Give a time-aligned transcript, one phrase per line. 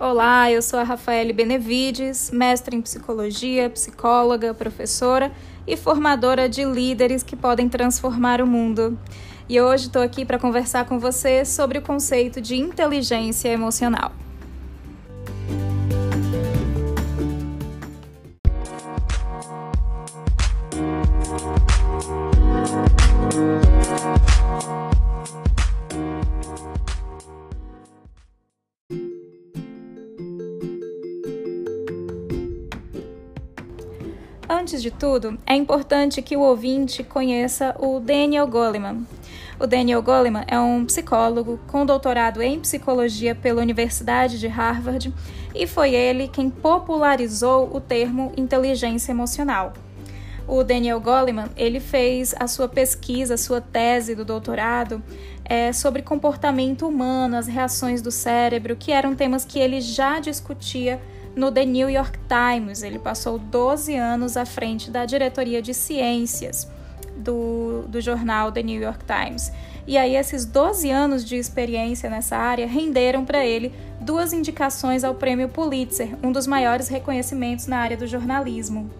[0.00, 5.32] Olá, eu sou a Rafaele Benevides, mestre em psicologia, psicóloga, professora
[5.66, 8.96] e formadora de líderes que podem transformar o mundo.
[9.48, 14.12] E hoje estou aqui para conversar com você sobre o conceito de inteligência emocional.
[34.50, 39.06] Antes de tudo, é importante que o ouvinte conheça o Daniel Goleman.
[39.60, 45.12] O Daniel Goleman é um psicólogo com doutorado em psicologia pela Universidade de Harvard
[45.54, 49.74] e foi ele quem popularizou o termo inteligência emocional.
[50.46, 55.02] O Daniel Goleman ele fez a sua pesquisa, a sua tese do doutorado
[55.44, 60.98] é, sobre comportamento humano, as reações do cérebro, que eram temas que ele já discutia
[61.34, 62.82] no The New York Times.
[62.82, 66.68] Ele passou 12 anos à frente da diretoria de ciências
[67.16, 69.52] do, do jornal The New York Times.
[69.86, 75.14] E aí, esses 12 anos de experiência nessa área renderam para ele duas indicações ao
[75.14, 78.90] prêmio Pulitzer, um dos maiores reconhecimentos na área do jornalismo.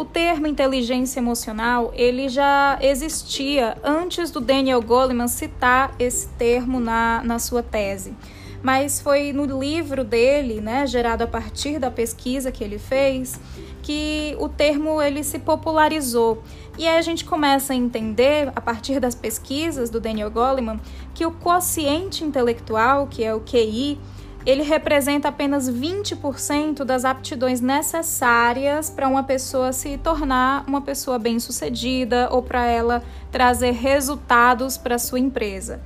[0.00, 7.20] O termo inteligência emocional, ele já existia antes do Daniel Goleman citar esse termo na,
[7.22, 8.14] na sua tese.
[8.62, 13.38] Mas foi no livro dele, né, gerado a partir da pesquisa que ele fez,
[13.82, 16.42] que o termo ele se popularizou.
[16.78, 20.80] E aí a gente começa a entender, a partir das pesquisas do Daniel Goleman,
[21.12, 23.98] que o quociente intelectual, que é o QI,
[24.50, 32.28] ele representa apenas 20% das aptidões necessárias para uma pessoa se tornar uma pessoa bem-sucedida
[32.32, 35.80] ou para ela trazer resultados para sua empresa.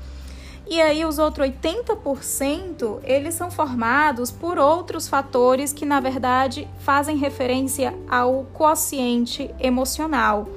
[0.66, 7.18] E aí os outros 80%, eles são formados por outros fatores que na verdade fazem
[7.18, 10.48] referência ao quociente emocional.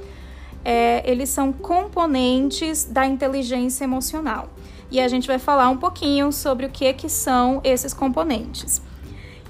[0.63, 4.49] É, eles são componentes da inteligência emocional
[4.89, 8.81] e a gente vai falar um pouquinho sobre o que, que são esses componentes.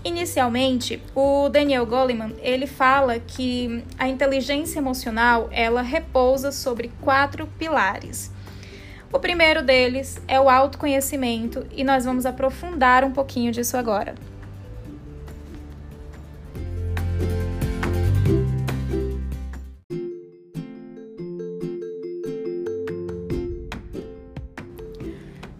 [0.03, 8.31] Inicialmente, o Daniel Goleman ele fala que a inteligência emocional ela repousa sobre quatro pilares.
[9.11, 14.15] O primeiro deles é o autoconhecimento e nós vamos aprofundar um pouquinho disso agora.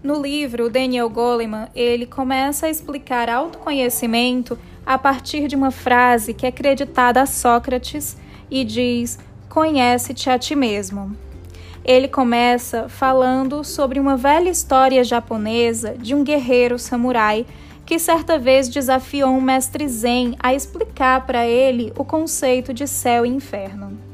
[0.07, 6.45] No livro, Daniel Goleman, ele começa a explicar autoconhecimento a partir de uma frase que
[6.45, 8.15] é creditada a Sócrates
[8.49, 9.19] e diz:
[9.49, 11.13] "Conhece-te a ti mesmo".
[11.83, 17.45] Ele começa falando sobre uma velha história japonesa de um guerreiro samurai
[17.85, 23.25] que certa vez desafiou um mestre zen a explicar para ele o conceito de céu
[23.25, 24.06] e inferno.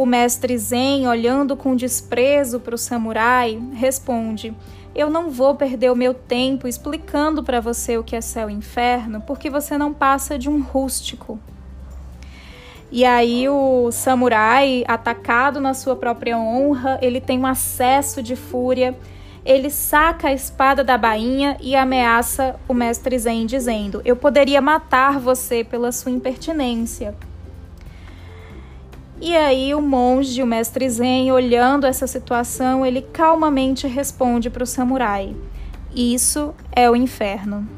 [0.00, 4.54] O mestre Zen, olhando com desprezo para o samurai, responde:
[4.94, 8.54] Eu não vou perder o meu tempo explicando para você o que é céu e
[8.54, 11.38] inferno, porque você não passa de um rústico.
[12.90, 18.96] E aí o samurai, atacado na sua própria honra, ele tem um acesso de fúria.
[19.44, 25.20] Ele saca a espada da bainha e ameaça o mestre Zen, dizendo: Eu poderia matar
[25.20, 27.14] você pela sua impertinência.
[29.20, 34.66] E aí o monge, o mestre Zen, olhando essa situação, ele calmamente responde para o
[34.66, 35.36] samurai:
[35.94, 37.68] Isso é o inferno.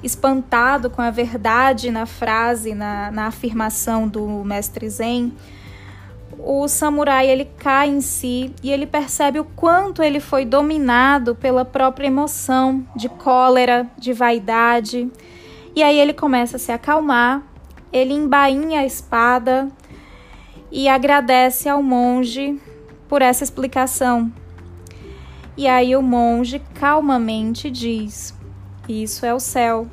[0.00, 5.32] Espantado com a verdade na frase, na, na afirmação do mestre Zen,
[6.38, 11.64] o samurai ele cai em si e ele percebe o quanto ele foi dominado pela
[11.64, 15.10] própria emoção de cólera, de vaidade.
[15.74, 17.42] E aí ele começa a se acalmar,
[17.92, 19.68] ele embainha a espada
[20.70, 22.60] e agradece ao monge
[23.08, 24.32] por essa explicação.
[25.56, 28.34] E aí o monge calmamente diz:
[28.88, 29.86] Isso é o céu.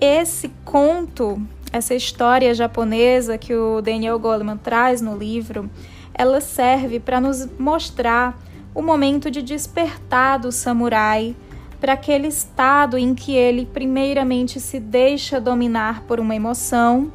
[0.00, 1.40] Esse conto,
[1.72, 5.68] essa história japonesa que o Daniel Goleman traz no livro,
[6.14, 8.38] ela serve para nos mostrar
[8.74, 11.34] o momento de despertar do samurai
[11.80, 17.12] para aquele estado em que ele primeiramente se deixa dominar por uma emoção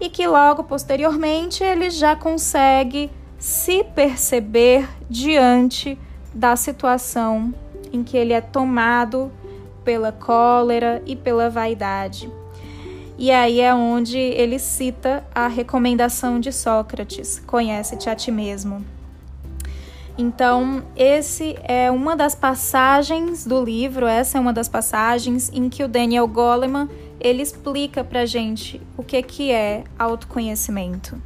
[0.00, 5.98] e que logo posteriormente ele já consegue se perceber diante
[6.34, 7.54] da situação
[7.92, 9.30] em que ele é tomado
[9.84, 12.30] pela cólera e pela vaidade.
[13.18, 18.84] E aí é onde ele cita a recomendação de Sócrates: conhece-te a ti mesmo.
[20.18, 25.84] Então, esse é uma das passagens do livro, essa é uma das passagens em que
[25.84, 26.88] o Daniel Goleman
[27.20, 31.20] ele explica pra gente o que que é autoconhecimento.